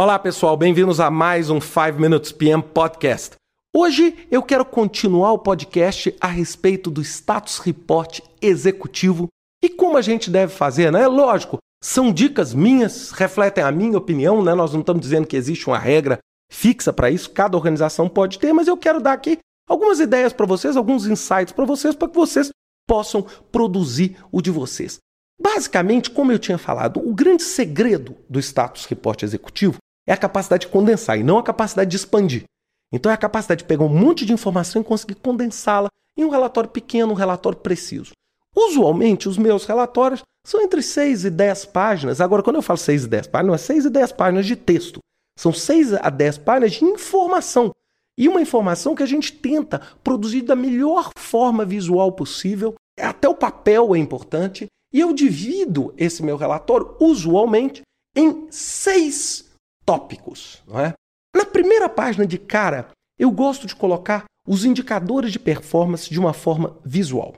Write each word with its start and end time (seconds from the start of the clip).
Olá, 0.00 0.16
pessoal, 0.16 0.56
bem-vindos 0.56 1.00
a 1.00 1.10
mais 1.10 1.50
um 1.50 1.60
5 1.60 1.98
Minutes 1.98 2.30
PM 2.30 2.62
Podcast. 2.62 3.34
Hoje 3.74 4.16
eu 4.30 4.44
quero 4.44 4.64
continuar 4.64 5.32
o 5.32 5.40
podcast 5.40 6.14
a 6.20 6.28
respeito 6.28 6.88
do 6.88 7.02
status 7.02 7.58
report 7.58 8.20
executivo 8.40 9.26
e 9.60 9.68
como 9.68 9.96
a 9.96 10.00
gente 10.00 10.30
deve 10.30 10.54
fazer, 10.54 10.92
né? 10.92 11.08
Lógico, 11.08 11.58
são 11.82 12.12
dicas 12.12 12.54
minhas, 12.54 13.10
refletem 13.10 13.64
a 13.64 13.72
minha 13.72 13.98
opinião, 13.98 14.40
né? 14.40 14.54
Nós 14.54 14.72
não 14.72 14.82
estamos 14.82 15.02
dizendo 15.02 15.26
que 15.26 15.36
existe 15.36 15.66
uma 15.66 15.80
regra 15.80 16.20
fixa 16.48 16.92
para 16.92 17.10
isso, 17.10 17.30
cada 17.30 17.56
organização 17.56 18.08
pode 18.08 18.38
ter, 18.38 18.52
mas 18.52 18.68
eu 18.68 18.76
quero 18.76 19.00
dar 19.00 19.14
aqui 19.14 19.38
algumas 19.68 19.98
ideias 19.98 20.32
para 20.32 20.46
vocês, 20.46 20.76
alguns 20.76 21.08
insights 21.08 21.52
para 21.52 21.64
vocês, 21.64 21.96
para 21.96 22.06
que 22.06 22.14
vocês 22.14 22.50
possam 22.86 23.26
produzir 23.50 24.16
o 24.30 24.40
de 24.40 24.52
vocês. 24.52 25.00
Basicamente, 25.42 26.08
como 26.08 26.30
eu 26.30 26.38
tinha 26.38 26.56
falado, 26.56 27.00
o 27.00 27.12
grande 27.12 27.42
segredo 27.42 28.14
do 28.30 28.38
status 28.38 28.84
report 28.84 29.24
executivo 29.24 29.76
é 30.08 30.14
a 30.14 30.16
capacidade 30.16 30.62
de 30.62 30.72
condensar 30.72 31.18
e 31.18 31.22
não 31.22 31.36
a 31.36 31.42
capacidade 31.42 31.90
de 31.90 31.96
expandir. 31.96 32.44
Então 32.90 33.12
é 33.12 33.14
a 33.14 33.18
capacidade 33.18 33.58
de 33.58 33.68
pegar 33.68 33.84
um 33.84 33.90
monte 33.90 34.24
de 34.24 34.32
informação 34.32 34.80
e 34.80 34.84
conseguir 34.84 35.16
condensá-la 35.16 35.90
em 36.16 36.24
um 36.24 36.30
relatório 36.30 36.70
pequeno, 36.70 37.12
um 37.12 37.16
relatório 37.16 37.58
preciso. 37.58 38.12
Usualmente, 38.56 39.28
os 39.28 39.36
meus 39.36 39.66
relatórios 39.66 40.22
são 40.42 40.62
entre 40.62 40.80
6 40.80 41.26
e 41.26 41.30
10 41.30 41.66
páginas. 41.66 42.22
Agora, 42.22 42.42
quando 42.42 42.56
eu 42.56 42.62
falo 42.62 42.78
6 42.78 43.04
e 43.04 43.08
10 43.08 43.26
páginas, 43.26 43.46
não 43.48 43.54
é 43.54 43.58
6 43.58 43.84
e 43.84 43.90
10 43.90 44.12
páginas 44.12 44.46
de 44.46 44.56
texto. 44.56 44.98
São 45.38 45.52
6 45.52 45.92
a 45.94 46.08
10 46.08 46.38
páginas 46.38 46.72
de 46.72 46.84
informação. 46.86 47.70
E 48.16 48.28
uma 48.28 48.40
informação 48.40 48.94
que 48.94 49.02
a 49.02 49.06
gente 49.06 49.30
tenta 49.30 49.82
produzir 50.02 50.40
da 50.40 50.56
melhor 50.56 51.10
forma 51.18 51.66
visual 51.66 52.12
possível. 52.12 52.74
Até 52.98 53.28
o 53.28 53.34
papel 53.34 53.94
é 53.94 53.98
importante. 53.98 54.66
E 54.90 55.00
eu 55.00 55.12
divido 55.12 55.92
esse 55.98 56.22
meu 56.22 56.38
relatório, 56.38 56.96
usualmente, 56.98 57.82
em 58.16 58.48
seis 58.50 59.47
tópicos. 59.88 60.62
Não 60.66 60.78
é? 60.78 60.92
Na 61.34 61.46
primeira 61.46 61.88
página 61.88 62.26
de 62.26 62.36
cara, 62.36 62.90
eu 63.18 63.30
gosto 63.30 63.66
de 63.66 63.74
colocar 63.74 64.24
os 64.46 64.66
indicadores 64.66 65.32
de 65.32 65.38
performance 65.38 66.10
de 66.10 66.20
uma 66.20 66.34
forma 66.34 66.76
visual. 66.84 67.34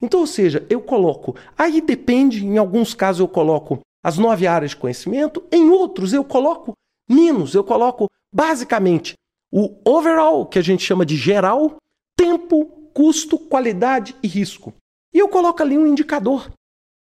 Então, 0.00 0.20
ou 0.20 0.26
seja, 0.26 0.66
eu 0.70 0.80
coloco, 0.80 1.36
aí 1.56 1.82
depende, 1.82 2.46
em 2.46 2.56
alguns 2.56 2.94
casos 2.94 3.20
eu 3.20 3.28
coloco 3.28 3.80
as 4.02 4.16
nove 4.16 4.46
áreas 4.46 4.70
de 4.70 4.78
conhecimento, 4.78 5.44
em 5.52 5.68
outros 5.68 6.14
eu 6.14 6.24
coloco 6.24 6.72
menos, 7.08 7.54
eu 7.54 7.62
coloco 7.62 8.06
basicamente 8.34 9.12
o 9.52 9.76
overall, 9.84 10.46
que 10.46 10.58
a 10.58 10.62
gente 10.62 10.82
chama 10.82 11.04
de 11.04 11.14
geral, 11.14 11.76
tempo, 12.16 12.64
custo, 12.94 13.38
qualidade 13.38 14.16
e 14.22 14.26
risco. 14.26 14.72
E 15.14 15.18
eu 15.18 15.28
coloco 15.28 15.62
ali 15.62 15.76
um 15.76 15.86
indicador 15.86 16.50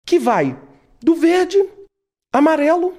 que 0.05 0.19
vai 0.19 0.61
do 1.01 1.15
verde, 1.15 1.57
amarelo, 2.33 2.93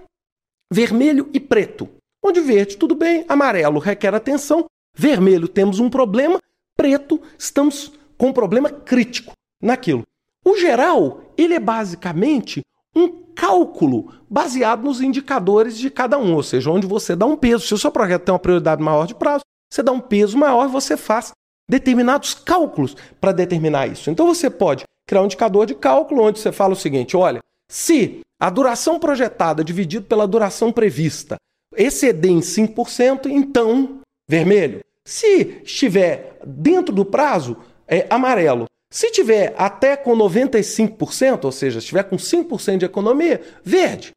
vermelho 0.73 1.29
e 1.35 1.39
preto. 1.39 1.89
Onde 2.25 2.41
verde, 2.41 2.77
tudo 2.77 2.95
bem, 2.95 3.25
amarelo 3.29 3.79
requer 3.79 4.15
atenção, 4.15 4.65
vermelho 4.97 5.47
temos 5.47 5.79
um 5.79 5.91
problema, 5.91 6.39
preto 6.77 7.21
estamos 7.39 7.93
com 8.17 8.29
um 8.29 8.33
problema 8.33 8.71
crítico 8.71 9.33
naquilo. 9.61 10.03
O 10.45 10.57
geral, 10.57 11.23
ele 11.37 11.55
é 11.55 11.61
basicamente 11.61 12.63
um 12.97 13.09
cálculo 13.35 14.13
baseado 14.31 14.83
nos 14.83 15.01
indicadores 15.01 15.77
de 15.77 15.91
cada 15.91 16.19
um, 16.19 16.35
ou 16.35 16.43
seja, 16.43 16.71
onde 16.71 16.87
você 16.87 17.15
dá 17.15 17.27
um 17.27 17.37
peso. 17.37 17.67
Se 17.67 17.75
o 17.75 17.79
seu 17.79 17.91
projeto 17.91 18.25
tem 18.25 18.33
uma 18.33 18.39
prioridade 18.39 18.83
maior 18.83 19.07
de 19.07 19.15
prazo, 19.15 19.45
você 19.71 19.83
dá 19.83 19.93
um 19.93 20.01
peso 20.01 20.39
maior 20.39 20.67
e 20.67 20.73
você 20.73 20.97
faz 20.97 21.33
determinados 21.69 22.35
cálculos 22.35 22.97
para 23.21 23.33
determinar 23.33 23.87
isso. 23.87 24.11
Então 24.11 24.27
você 24.27 24.49
pode 24.49 24.85
criar 25.07 25.23
um 25.23 25.27
indicador 25.27 25.67
de 25.67 25.75
cálculo 25.75 26.23
onde 26.23 26.39
você 26.39 26.53
fala 26.53 26.73
o 26.73 26.77
seguinte: 26.77 27.17
olha, 27.17 27.41
se 27.73 28.21
a 28.39 28.51
duração 28.51 28.99
projetada 28.99 29.65
dividido 29.65 30.05
pela 30.05 30.29
duração 30.29 30.71
prevista 30.71 31.37
exceder 31.75 32.31
em 32.31 32.41
5%, 32.41 33.31
então 33.31 34.01
vermelho. 34.29 34.81
Se 35.07 35.63
estiver 35.65 36.39
dentro 36.47 36.95
do 36.95 37.03
prazo, 37.03 37.57
é 37.89 38.07
amarelo. 38.11 38.67
Se 38.91 39.11
tiver 39.11 39.55
até 39.57 39.97
com 39.97 40.15
95%, 40.15 41.47
ou 41.47 41.51
seja, 41.51 41.81
se 41.81 41.87
tiver 41.87 42.03
com 42.03 42.17
5% 42.17 42.77
de 42.77 42.85
economia, 42.85 43.41
verde. 43.65 44.11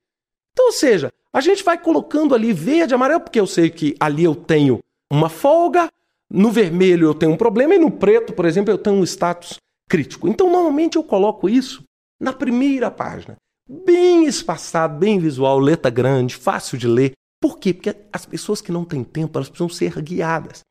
Então, 0.51 0.65
ou 0.65 0.73
seja, 0.73 1.09
a 1.31 1.39
gente 1.39 1.63
vai 1.63 1.77
colocando 1.77 2.35
ali 2.35 2.51
verde, 2.51 2.93
amarelo, 2.93 3.21
porque 3.21 3.39
eu 3.39 3.47
sei 3.47 3.69
que 3.69 3.95
ali 4.01 4.25
eu 4.25 4.35
tenho 4.35 4.79
uma 5.09 5.29
folga, 5.29 5.87
no 6.29 6.51
vermelho 6.51 7.07
eu 7.07 7.13
tenho 7.13 7.31
um 7.31 7.37
problema 7.37 7.73
e 7.73 7.79
no 7.79 7.89
preto, 7.89 8.33
por 8.33 8.43
exemplo, 8.43 8.73
eu 8.73 8.77
tenho 8.77 8.97
um 8.97 9.03
status 9.03 9.59
crítico. 9.89 10.27
Então, 10.27 10.51
normalmente 10.51 10.97
eu 10.97 11.03
coloco 11.05 11.47
isso 11.47 11.85
na 12.19 12.33
primeira 12.33 12.91
página. 12.91 13.37
Bem 13.67 14.25
espaçado, 14.25 14.99
bem 14.99 15.19
visual, 15.19 15.57
letra 15.57 15.89
grande, 15.89 16.35
fácil 16.35 16.77
de 16.77 16.87
ler. 16.87 17.13
Por 17.41 17.57
quê? 17.57 17.73
Porque 17.73 17.95
as 18.13 18.25
pessoas 18.25 18.61
que 18.61 18.71
não 18.71 18.85
têm 18.85 19.03
tempo, 19.03 19.37
elas 19.37 19.49
precisam 19.49 19.69
ser 19.69 20.01
guiadas. 20.01 20.61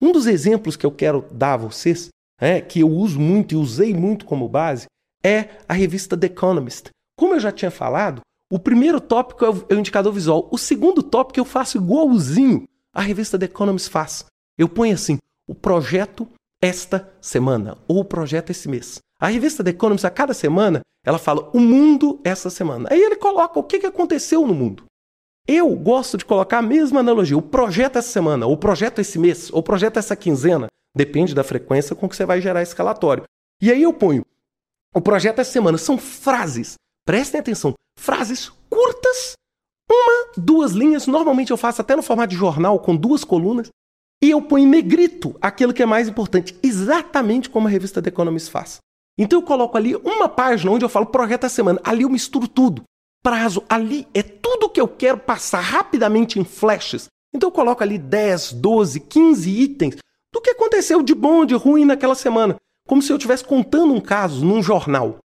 Um 0.00 0.12
dos 0.12 0.26
exemplos 0.26 0.76
que 0.76 0.86
eu 0.86 0.90
quero 0.90 1.26
dar 1.32 1.54
a 1.54 1.56
vocês 1.58 2.08
é, 2.40 2.60
que 2.60 2.80
eu 2.80 2.88
uso 2.88 3.18
muito 3.18 3.52
e 3.52 3.56
usei 3.56 3.92
muito 3.92 4.24
como 4.24 4.48
base, 4.48 4.86
é 5.24 5.58
a 5.68 5.74
revista 5.74 6.16
The 6.16 6.28
Economist. 6.28 6.90
Como 7.18 7.34
eu 7.34 7.40
já 7.40 7.50
tinha 7.50 7.70
falado, 7.70 8.20
o 8.50 8.58
primeiro 8.58 9.00
tópico 9.00 9.44
é 9.44 9.50
o, 9.50 9.66
é 9.68 9.74
indicador 9.74 10.12
visual. 10.12 10.48
O 10.50 10.56
segundo 10.56 11.02
tópico 11.02 11.40
eu 11.40 11.44
faço 11.44 11.76
igualzinho 11.76 12.64
a 12.94 13.02
revista 13.02 13.38
The 13.38 13.46
Economist 13.46 13.90
faz. 13.90 14.24
Eu 14.56 14.68
ponho 14.68 14.94
assim, 14.94 15.18
o 15.46 15.54
projeto 15.54 16.28
esta 16.62 17.12
semana, 17.20 17.76
ou 17.86 18.00
o 18.00 18.04
projeto 18.04 18.50
esse 18.50 18.68
mês. 18.68 18.98
A 19.20 19.26
revista 19.26 19.64
The 19.64 19.70
Economist, 19.70 20.06
a 20.06 20.10
cada 20.10 20.32
semana, 20.32 20.80
ela 21.04 21.18
fala 21.18 21.50
o 21.52 21.58
mundo 21.58 22.20
essa 22.22 22.48
semana. 22.48 22.88
Aí 22.92 23.00
ele 23.00 23.16
coloca 23.16 23.58
o 23.58 23.64
que 23.64 23.84
aconteceu 23.84 24.46
no 24.46 24.54
mundo. 24.54 24.84
Eu 25.46 25.74
gosto 25.74 26.16
de 26.16 26.24
colocar 26.24 26.58
a 26.58 26.62
mesma 26.62 27.00
analogia. 27.00 27.36
O 27.36 27.42
projeto 27.42 27.96
essa 27.96 28.10
semana, 28.10 28.46
o 28.46 28.56
projeto 28.56 29.00
esse 29.00 29.18
mês, 29.18 29.50
o 29.50 29.62
projeto 29.62 29.96
essa 29.98 30.14
quinzena. 30.14 30.68
Depende 30.94 31.34
da 31.34 31.42
frequência 31.42 31.96
com 31.96 32.08
que 32.08 32.14
você 32.14 32.24
vai 32.24 32.40
gerar 32.40 32.62
esse 32.62 32.76
relatório. 32.76 33.24
E 33.60 33.72
aí 33.72 33.82
eu 33.82 33.92
ponho 33.92 34.24
o 34.94 35.00
projeto 35.00 35.40
essa 35.40 35.50
semana. 35.50 35.78
São 35.78 35.98
frases, 35.98 36.74
prestem 37.04 37.40
atenção, 37.40 37.74
frases 37.98 38.52
curtas, 38.70 39.32
uma, 39.90 40.32
duas 40.36 40.72
linhas. 40.72 41.06
Normalmente 41.06 41.50
eu 41.50 41.56
faço 41.56 41.80
até 41.80 41.96
no 41.96 42.02
formato 42.02 42.30
de 42.30 42.36
jornal, 42.36 42.78
com 42.78 42.94
duas 42.94 43.24
colunas. 43.24 43.68
E 44.22 44.30
eu 44.30 44.42
ponho 44.42 44.66
em 44.66 44.68
negrito 44.68 45.34
aquilo 45.40 45.72
que 45.72 45.82
é 45.82 45.86
mais 45.86 46.08
importante, 46.08 46.58
exatamente 46.62 47.48
como 47.48 47.68
a 47.68 47.70
revista 47.70 48.02
The 48.02 48.08
Economist 48.08 48.50
faz. 48.50 48.80
Então 49.18 49.40
eu 49.40 49.44
coloco 49.44 49.76
ali 49.76 49.96
uma 49.96 50.28
página 50.28 50.70
onde 50.70 50.84
eu 50.84 50.88
falo 50.88 51.06
projeto 51.06 51.42
da 51.42 51.48
semana. 51.48 51.80
Ali 51.82 52.02
eu 52.02 52.08
misturo 52.08 52.46
tudo. 52.46 52.84
Prazo, 53.20 53.64
ali 53.68 54.06
é 54.14 54.22
tudo 54.22 54.70
que 54.70 54.80
eu 54.80 54.86
quero 54.86 55.18
passar 55.18 55.60
rapidamente 55.60 56.38
em 56.38 56.44
flashes. 56.44 57.08
Então 57.34 57.48
eu 57.48 57.52
coloco 57.52 57.82
ali 57.82 57.98
10, 57.98 58.52
12, 58.52 59.00
15 59.00 59.50
itens 59.50 59.96
do 60.32 60.40
que 60.40 60.50
aconteceu 60.50 61.02
de 61.02 61.14
bom 61.14 61.44
de 61.44 61.54
ruim 61.54 61.84
naquela 61.84 62.14
semana, 62.14 62.56
como 62.86 63.02
se 63.02 63.12
eu 63.12 63.16
estivesse 63.16 63.44
contando 63.44 63.92
um 63.92 64.00
caso 64.00 64.44
num 64.44 64.62
jornal. 64.62 65.18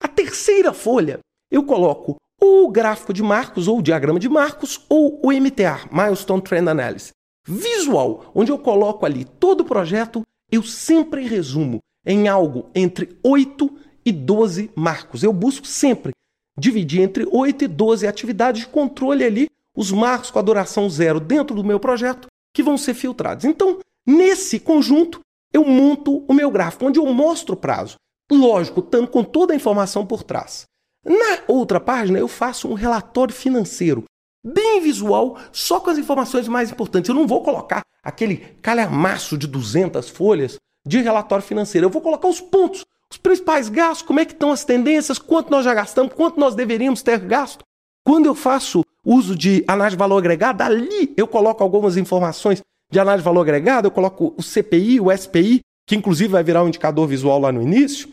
A 0.00 0.06
terceira 0.06 0.72
folha, 0.72 1.18
eu 1.50 1.64
coloco 1.64 2.16
o 2.40 2.68
gráfico 2.70 3.12
de 3.12 3.22
Marcos, 3.22 3.66
ou 3.66 3.78
o 3.78 3.82
diagrama 3.82 4.20
de 4.20 4.28
Marcos, 4.28 4.84
ou 4.88 5.20
o 5.24 5.32
MTA, 5.32 5.88
Milestone 5.90 6.42
Trend 6.42 6.68
Analysis. 6.68 7.12
Visual, 7.46 8.30
onde 8.34 8.52
eu 8.52 8.58
coloco 8.58 9.06
ali 9.06 9.24
todo 9.24 9.62
o 9.62 9.64
projeto, 9.64 10.22
eu 10.50 10.62
sempre 10.62 11.26
resumo 11.26 11.80
em 12.06 12.28
algo 12.28 12.70
entre 12.74 13.18
8 13.22 13.70
e 14.04 14.12
12 14.12 14.70
marcos. 14.74 15.22
Eu 15.22 15.32
busco 15.32 15.66
sempre 15.66 16.12
dividir 16.58 17.02
entre 17.02 17.26
8 17.30 17.64
e 17.64 17.68
12 17.68 18.06
atividades 18.06 18.62
de 18.62 18.68
controle 18.68 19.24
ali, 19.24 19.48
os 19.76 19.90
marcos 19.90 20.30
com 20.30 20.38
a 20.38 20.42
duração 20.42 20.88
zero 20.88 21.20
dentro 21.20 21.54
do 21.54 21.64
meu 21.64 21.78
projeto, 21.78 22.28
que 22.54 22.62
vão 22.62 22.78
ser 22.78 22.94
filtrados. 22.94 23.44
Então, 23.44 23.80
Nesse 24.06 24.60
conjunto, 24.60 25.18
eu 25.52 25.64
monto 25.64 26.24
o 26.28 26.32
meu 26.32 26.48
gráfico, 26.48 26.86
onde 26.86 27.00
eu 27.00 27.06
mostro 27.12 27.54
o 27.54 27.56
prazo. 27.56 27.96
Lógico, 28.30 28.78
estando 28.78 29.08
com 29.08 29.24
toda 29.24 29.52
a 29.52 29.56
informação 29.56 30.06
por 30.06 30.22
trás. 30.22 30.64
Na 31.04 31.42
outra 31.48 31.80
página, 31.80 32.18
eu 32.18 32.28
faço 32.28 32.68
um 32.68 32.74
relatório 32.74 33.34
financeiro, 33.34 34.04
bem 34.44 34.80
visual, 34.80 35.36
só 35.50 35.80
com 35.80 35.90
as 35.90 35.98
informações 35.98 36.46
mais 36.46 36.70
importantes. 36.70 37.08
Eu 37.08 37.16
não 37.16 37.26
vou 37.26 37.42
colocar 37.42 37.80
aquele 38.00 38.36
calhamaço 38.62 39.36
de 39.36 39.48
200 39.48 40.08
folhas 40.08 40.56
de 40.86 41.00
relatório 41.00 41.44
financeiro. 41.44 41.86
Eu 41.86 41.90
vou 41.90 42.00
colocar 42.00 42.28
os 42.28 42.40
pontos, 42.40 42.84
os 43.10 43.18
principais 43.18 43.68
gastos, 43.68 44.06
como 44.06 44.20
é 44.20 44.24
que 44.24 44.32
estão 44.32 44.52
as 44.52 44.64
tendências, 44.64 45.18
quanto 45.18 45.50
nós 45.50 45.64
já 45.64 45.74
gastamos, 45.74 46.12
quanto 46.14 46.38
nós 46.38 46.54
deveríamos 46.54 47.02
ter 47.02 47.18
gasto. 47.18 47.64
Quando 48.04 48.26
eu 48.26 48.34
faço 48.34 48.84
uso 49.04 49.34
de 49.34 49.64
análise 49.66 49.96
de 49.96 49.98
valor 49.98 50.18
agregado, 50.18 50.62
ali 50.62 51.12
eu 51.16 51.26
coloco 51.26 51.62
algumas 51.62 51.96
informações 51.96 52.62
de 52.90 53.00
análise 53.00 53.22
de 53.22 53.24
valor 53.24 53.40
agregado, 53.40 53.88
eu 53.88 53.90
coloco 53.90 54.32
o 54.36 54.42
CPI, 54.42 55.00
o 55.00 55.16
SPI, 55.16 55.60
que 55.86 55.96
inclusive 55.96 56.30
vai 56.30 56.44
virar 56.44 56.62
um 56.62 56.68
indicador 56.68 57.06
visual 57.06 57.40
lá 57.40 57.50
no 57.50 57.62
início. 57.62 58.08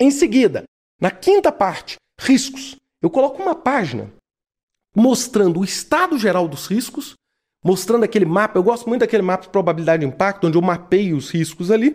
Em 0.00 0.10
seguida, 0.10 0.64
na 1.00 1.10
quinta 1.10 1.52
parte, 1.52 1.96
riscos, 2.18 2.76
eu 3.02 3.10
coloco 3.10 3.42
uma 3.42 3.54
página 3.54 4.10
mostrando 4.94 5.60
o 5.60 5.64
estado 5.64 6.18
geral 6.18 6.48
dos 6.48 6.66
riscos, 6.66 7.14
mostrando 7.64 8.04
aquele 8.04 8.24
mapa. 8.24 8.58
Eu 8.58 8.62
gosto 8.62 8.88
muito 8.88 9.00
daquele 9.00 9.22
mapa 9.22 9.44
de 9.44 9.50
probabilidade 9.50 10.00
de 10.00 10.06
impacto, 10.06 10.46
onde 10.46 10.56
eu 10.56 10.62
mapeio 10.62 11.16
os 11.16 11.30
riscos 11.30 11.70
ali. 11.70 11.94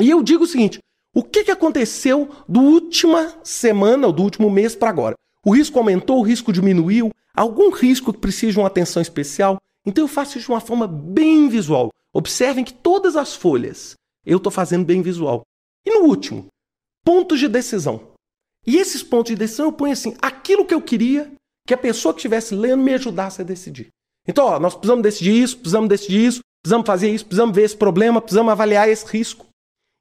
E 0.00 0.10
eu 0.10 0.22
digo 0.22 0.44
o 0.44 0.46
seguinte: 0.46 0.78
o 1.14 1.22
que, 1.22 1.44
que 1.44 1.50
aconteceu 1.50 2.28
do 2.48 2.60
última 2.60 3.34
semana 3.42 4.06
ou 4.06 4.12
do 4.12 4.22
último 4.22 4.50
mês 4.50 4.74
para 4.74 4.90
agora? 4.90 5.14
O 5.44 5.54
risco 5.54 5.78
aumentou, 5.78 6.18
o 6.18 6.22
risco 6.22 6.52
diminuiu, 6.52 7.10
algum 7.34 7.70
risco 7.70 8.12
que 8.12 8.20
precisa 8.20 8.52
de 8.52 8.58
uma 8.58 8.66
atenção 8.66 9.00
especial. 9.00 9.58
Então 9.86 10.04
eu 10.04 10.08
faço 10.08 10.36
isso 10.36 10.46
de 10.46 10.52
uma 10.52 10.60
forma 10.60 10.86
bem 10.86 11.48
visual. 11.48 11.90
Observem 12.12 12.64
que 12.64 12.72
todas 12.72 13.16
as 13.16 13.34
folhas 13.34 13.94
eu 14.24 14.36
estou 14.36 14.52
fazendo 14.52 14.84
bem 14.84 15.00
visual. 15.02 15.42
E 15.86 15.90
no 15.90 16.06
último, 16.06 16.48
pontos 17.04 17.38
de 17.40 17.48
decisão. 17.48 18.12
E 18.66 18.76
esses 18.76 19.02
pontos 19.02 19.30
de 19.30 19.36
decisão 19.36 19.66
eu 19.66 19.72
ponho 19.72 19.92
assim, 19.92 20.14
aquilo 20.20 20.66
que 20.66 20.74
eu 20.74 20.82
queria 20.82 21.32
que 21.66 21.72
a 21.72 21.78
pessoa 21.78 22.12
que 22.12 22.18
estivesse 22.18 22.54
lendo 22.54 22.82
me 22.82 22.92
ajudasse 22.94 23.40
a 23.40 23.44
decidir. 23.44 23.88
Então, 24.28 24.44
ó, 24.44 24.60
nós 24.60 24.74
precisamos 24.74 25.02
decidir 25.02 25.42
isso, 25.42 25.56
precisamos 25.56 25.88
decidir 25.88 26.26
isso, 26.26 26.40
precisamos 26.62 26.86
fazer 26.86 27.10
isso, 27.10 27.24
precisamos 27.24 27.54
ver 27.56 27.62
esse 27.62 27.76
problema, 27.76 28.20
precisamos 28.20 28.52
avaliar 28.52 28.88
esse 28.88 29.06
risco. 29.06 29.46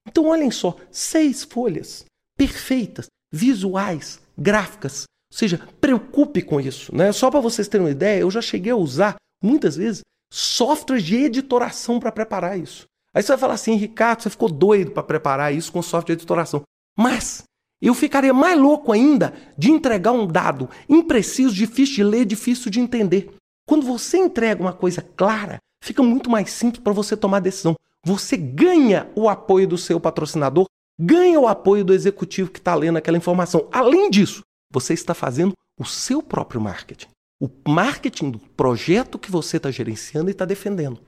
Então, 0.07 0.25
olhem 0.27 0.51
só, 0.51 0.75
seis 0.91 1.43
folhas 1.43 2.05
perfeitas, 2.37 3.07
visuais, 3.31 4.19
gráficas. 4.37 5.03
Ou 5.31 5.37
seja, 5.37 5.67
preocupe 5.81 6.41
com 6.41 6.61
isso. 6.61 6.95
Né? 6.95 7.11
Só 7.11 7.31
para 7.31 7.39
vocês 7.39 7.67
terem 7.67 7.85
uma 7.85 7.91
ideia, 7.91 8.21
eu 8.21 8.31
já 8.31 8.41
cheguei 8.41 8.71
a 8.71 8.75
usar, 8.75 9.15
muitas 9.43 9.75
vezes, 9.75 10.01
softwares 10.31 11.03
de 11.03 11.15
editoração 11.15 11.99
para 11.99 12.11
preparar 12.11 12.59
isso. 12.59 12.85
Aí 13.13 13.23
você 13.23 13.29
vai 13.29 13.37
falar 13.37 13.53
assim, 13.55 13.75
Ricardo, 13.75 14.21
você 14.21 14.29
ficou 14.29 14.49
doido 14.49 14.91
para 14.91 15.03
preparar 15.03 15.53
isso 15.53 15.71
com 15.71 15.81
software 15.81 16.15
de 16.15 16.19
editoração. 16.21 16.61
Mas 16.97 17.43
eu 17.81 17.93
ficaria 17.93 18.33
mais 18.33 18.59
louco 18.59 18.91
ainda 18.91 19.33
de 19.57 19.71
entregar 19.71 20.11
um 20.11 20.27
dado 20.27 20.69
impreciso, 20.87 21.53
difícil 21.53 21.95
de 21.95 22.03
ler, 22.03 22.25
difícil 22.25 22.69
de 22.69 22.79
entender. 22.79 23.33
Quando 23.67 23.85
você 23.85 24.17
entrega 24.17 24.61
uma 24.61 24.73
coisa 24.73 25.01
clara, 25.01 25.57
fica 25.83 26.01
muito 26.01 26.29
mais 26.29 26.49
simples 26.51 26.81
para 26.81 26.93
você 26.93 27.17
tomar 27.17 27.41
decisão. 27.41 27.75
Você 28.05 28.37
ganha 28.37 29.11
o 29.15 29.27
apoio 29.27 29.67
do 29.67 29.77
seu 29.77 29.99
patrocinador, 29.99 30.65
ganha 30.97 31.39
o 31.39 31.47
apoio 31.47 31.83
do 31.83 31.93
executivo 31.93 32.49
que 32.49 32.59
está 32.59 32.73
lendo 32.73 32.97
aquela 32.97 33.17
informação. 33.17 33.67
Além 33.71 34.09
disso, 34.09 34.41
você 34.71 34.93
está 34.93 35.13
fazendo 35.13 35.53
o 35.79 35.85
seu 35.85 36.23
próprio 36.23 36.61
marketing. 36.61 37.07
O 37.39 37.49
marketing 37.69 38.31
do 38.31 38.39
projeto 38.39 39.19
que 39.19 39.29
você 39.29 39.57
está 39.57 39.69
gerenciando 39.69 40.29
e 40.29 40.31
está 40.31 40.45
defendendo. 40.45 41.01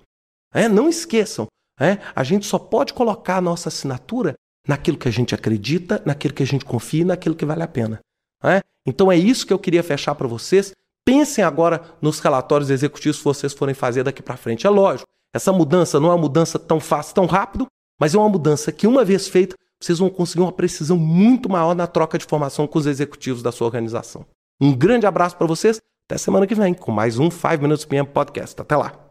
É, 0.53 0.67
não 0.67 0.89
esqueçam, 0.89 1.47
é, 1.79 2.00
a 2.13 2.23
gente 2.23 2.45
só 2.45 2.59
pode 2.59 2.94
colocar 2.94 3.38
a 3.38 3.41
nossa 3.41 3.69
assinatura 3.69 4.33
naquilo 4.67 4.97
que 4.97 5.07
a 5.07 5.11
gente 5.11 5.33
acredita, 5.33 6.03
naquilo 6.06 6.33
que 6.33 6.44
a 6.44 6.45
gente 6.45 6.65
confia 6.65 7.06
naquilo 7.06 7.35
que 7.35 7.45
vale 7.45 7.63
a 7.63 7.67
pena. 7.67 8.00
É? 8.44 8.59
Então 8.85 9.11
é 9.11 9.17
isso 9.17 9.47
que 9.47 9.53
eu 9.53 9.59
queria 9.59 9.81
fechar 9.81 10.13
para 10.15 10.27
vocês. 10.27 10.73
Pensem 11.09 11.44
agora 11.44 11.81
nos 12.00 12.19
relatórios 12.19 12.69
executivos 12.69 13.17
que 13.17 13.23
vocês 13.23 13.51
forem 13.51 13.73
fazer 13.73 14.03
daqui 14.03 14.21
para 14.21 14.38
frente. 14.38 14.67
É 14.67 14.69
lógico, 14.69 15.07
essa 15.33 15.51
mudança 15.51 16.00
não 16.00 16.09
é 16.09 16.11
uma 16.11 16.21
mudança 16.21 16.59
tão 16.59 16.79
fácil, 16.79 17.15
tão 17.15 17.25
rápido, 17.25 17.65
mas 18.00 18.13
é 18.13 18.17
uma 18.19 18.29
mudança 18.29 18.71
que, 18.71 18.85
uma 18.85 19.03
vez 19.03 19.27
feita, 19.27 19.56
vocês 19.81 19.97
vão 19.97 20.07
conseguir 20.07 20.44
uma 20.44 20.51
precisão 20.51 20.97
muito 20.97 21.50
maior 21.50 21.73
na 21.73 21.88
troca 21.88 22.15
de 22.15 22.25
informação 22.25 22.67
com 22.67 22.77
os 22.77 22.85
executivos 22.85 23.41
da 23.41 23.51
sua 23.51 23.65
organização. 23.65 24.23
Um 24.61 24.71
grande 24.71 25.07
abraço 25.07 25.35
para 25.35 25.47
vocês. 25.47 25.79
Até 26.07 26.19
semana 26.19 26.45
que 26.45 26.53
vem 26.53 26.75
com 26.75 26.91
mais 26.91 27.17
um 27.17 27.31
5 27.31 27.59
Minutes 27.59 27.85
PM 27.85 28.07
Podcast. 28.07 28.61
Até 28.61 28.77
lá. 28.77 29.08